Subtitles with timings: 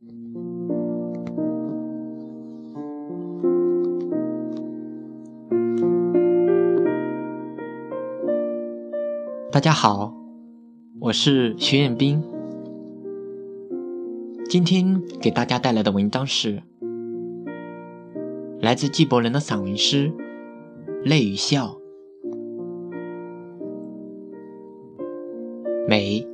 [0.00, 0.08] 大
[9.60, 10.14] 家好，
[11.00, 12.22] 我是徐彦斌。
[14.48, 16.62] 今天给大家带来的文章是
[18.62, 20.08] 来自纪伯伦的散文诗
[21.04, 21.66] 《泪与笑》。
[25.86, 26.26] 美，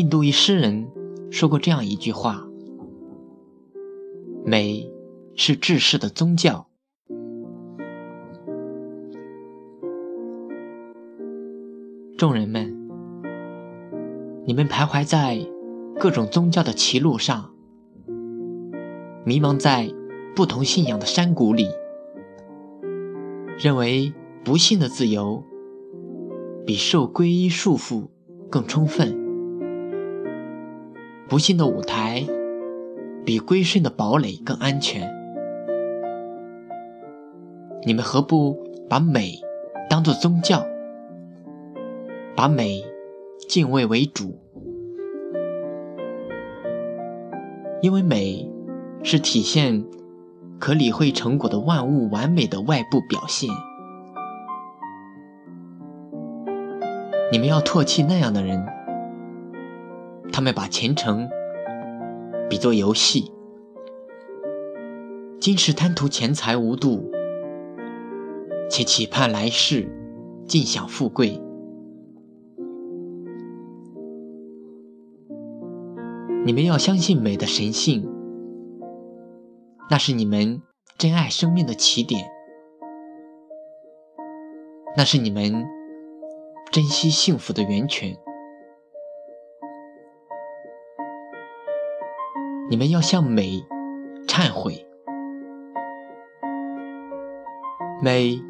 [0.00, 0.88] 印度一诗人
[1.30, 2.48] 说过这样一句话
[4.46, 4.90] ：“美
[5.36, 6.68] 是治世的宗教。”
[12.16, 12.88] 众人们，
[14.46, 15.46] 你们徘徊在
[15.98, 17.52] 各种宗教的歧路上，
[19.26, 19.92] 迷茫在
[20.34, 21.68] 不同信仰的山谷里，
[23.58, 24.14] 认为。
[24.42, 25.44] 不幸的自由
[26.64, 28.08] 比受皈依束缚
[28.48, 29.14] 更充分，
[31.30, 32.26] 不幸的舞台
[33.24, 35.08] 比归顺的堡垒更安全。
[37.86, 39.40] 你们何不把美
[39.88, 40.66] 当作宗教，
[42.34, 42.82] 把美
[43.48, 44.40] 敬畏为主？
[47.80, 48.50] 因为美
[49.04, 49.84] 是体现
[50.58, 53.48] 可理会成果的万物完美的外部表现。
[57.30, 58.66] 你们要唾弃那样的人，
[60.32, 61.28] 他们把前程
[62.48, 63.30] 比作游戏，
[65.40, 67.10] 今世贪图钱财无度，
[68.70, 69.88] 且期盼来世
[70.46, 71.40] 尽享富贵。
[76.44, 78.08] 你们要相信美的神性，
[79.90, 80.62] 那是你们
[80.96, 82.24] 珍爱生命的起点，
[84.96, 85.66] 那是你们。
[86.72, 88.16] 珍惜幸福的源泉。
[92.70, 93.66] 你们要向美
[94.28, 94.86] 忏悔，
[98.00, 98.40] 美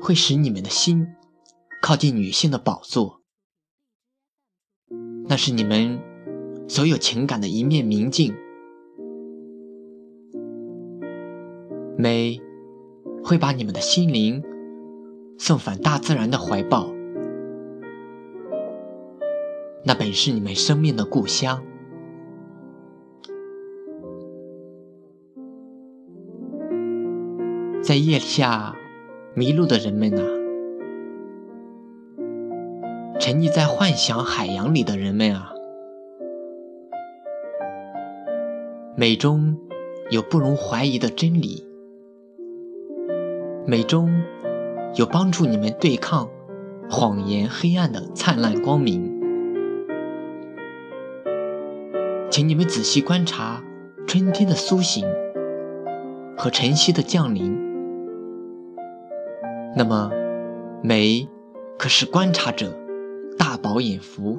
[0.00, 1.06] 会使你们的心
[1.80, 3.20] 靠近女性的宝座，
[5.28, 6.00] 那是你们
[6.68, 8.34] 所有情感的一面明镜。
[11.96, 12.40] 美
[13.22, 14.42] 会把你们的心灵
[15.38, 16.92] 送返大自然的怀抱。
[19.84, 21.62] 那本是你们生命的故乡，
[27.86, 28.74] 在夜下
[29.32, 30.20] 迷路的人们呐，
[33.20, 35.52] 沉溺在幻想海洋里的人们啊，
[38.96, 39.56] 美中
[40.10, 41.64] 有不容怀疑的真理，
[43.64, 44.10] 美中
[44.96, 46.28] 有帮助你们对抗
[46.90, 49.14] 谎言黑暗的灿烂光明。
[52.30, 53.62] 请你们仔细观察
[54.08, 55.06] 春天的苏醒
[56.36, 57.64] 和晨曦的降临。
[59.78, 60.10] 那么，
[60.82, 61.28] 美
[61.78, 62.74] 可是观察者
[63.36, 64.38] 大饱眼福。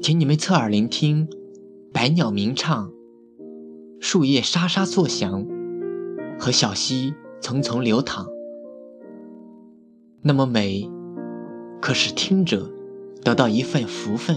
[0.00, 1.28] 请你们侧耳聆听
[1.92, 2.92] 百鸟鸣唱、
[3.98, 5.44] 树叶沙沙作响
[6.38, 7.12] 和小溪
[7.42, 8.28] 淙淙流淌。
[10.22, 10.88] 那么美，
[11.82, 12.70] 可是听者。
[13.24, 14.36] 得到一份福分，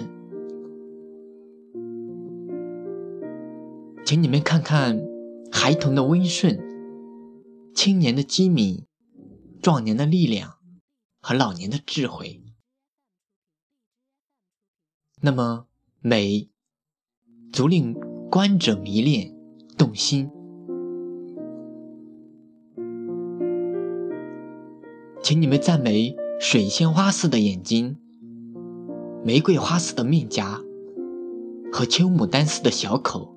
[4.03, 4.99] 请你们看看
[5.51, 6.59] 孩童的温顺、
[7.73, 8.85] 青年的机敏、
[9.61, 10.57] 壮年的力量
[11.19, 12.43] 和老年的智慧。
[15.21, 15.67] 那么
[16.01, 16.49] 美，
[17.51, 17.93] 足令
[18.29, 19.35] 观者迷恋、
[19.77, 20.29] 动心。
[25.21, 27.97] 请你们赞美水仙花似的眼睛。
[29.25, 30.61] 玫瑰花似的面颊
[31.73, 33.35] 和秋牡丹似的小口，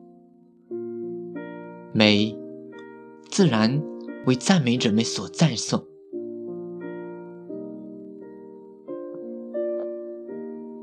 [1.93, 2.39] 美
[3.29, 3.83] 自然
[4.27, 5.85] 为赞美者们所赞颂。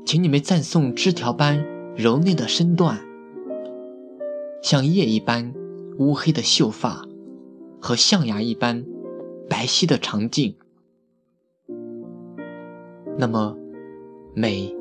[0.04, 1.64] 请你们赞颂枝条般
[1.96, 3.00] 柔嫩的身段，
[4.62, 5.54] 像叶一般
[5.98, 7.04] 乌黑的秀发
[7.80, 8.84] 和象牙一般
[9.48, 10.56] 白皙的长颈。
[13.18, 13.56] 那么
[14.34, 14.74] 美。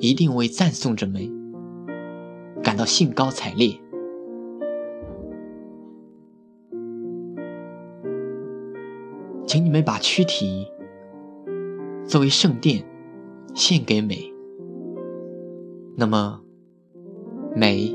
[0.00, 1.30] 一定为赞颂者们
[2.62, 3.80] 感到兴高采烈，
[9.54, 10.66] 请你们把躯体
[12.04, 12.84] 作为圣殿
[13.54, 14.34] 献给美，
[15.96, 16.40] 那么
[17.54, 17.94] 美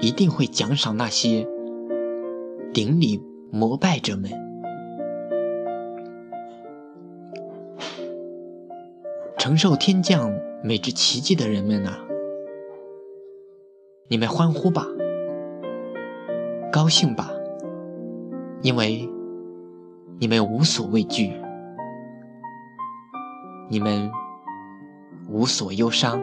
[0.00, 1.46] 一定会奖赏那些
[2.74, 4.28] 顶礼膜拜者们。
[9.38, 10.32] 承受天降
[10.64, 11.96] 美之奇迹的人们啊，
[14.08, 14.84] 你们欢呼吧，
[16.72, 17.30] 高兴吧，
[18.62, 19.08] 因为
[20.20, 21.32] 你们无所畏惧，
[23.70, 24.10] 你们
[25.26, 26.20] 无所忧伤。